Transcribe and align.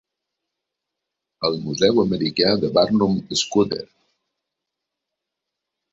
El 1.49 1.57
Museu 1.67 2.01
Americà 2.05 2.55
de 2.65 2.73
Barnum 2.79 3.15
Scudder. 3.43 3.83